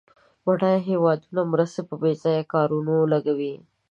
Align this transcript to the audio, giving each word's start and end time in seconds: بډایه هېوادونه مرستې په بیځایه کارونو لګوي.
بډایه 0.43 0.79
هېوادونه 0.89 1.41
مرستې 1.51 1.81
په 1.89 1.95
بیځایه 2.01 2.43
کارونو 2.53 2.95
لګوي. 3.13 3.53